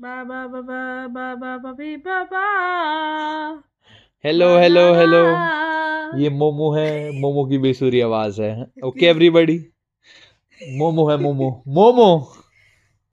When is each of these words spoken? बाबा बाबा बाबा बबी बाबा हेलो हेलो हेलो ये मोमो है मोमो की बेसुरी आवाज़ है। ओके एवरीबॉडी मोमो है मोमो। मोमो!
बाबा 0.00 0.46
बाबा 0.46 1.06
बाबा 1.06 1.56
बबी 1.58 1.96
बाबा 1.96 2.42
हेलो 4.24 4.48
हेलो 4.58 4.92
हेलो 4.94 5.22
ये 6.18 6.30
मोमो 6.30 6.70
है 6.72 7.20
मोमो 7.20 7.44
की 7.46 7.58
बेसुरी 7.58 8.00
आवाज़ 8.00 8.42
है। 8.42 8.66
ओके 8.84 9.06
एवरीबॉडी 9.06 9.58
मोमो 10.76 11.08
है 11.10 11.16
मोमो। 11.16 11.64
मोमो! 11.68 12.37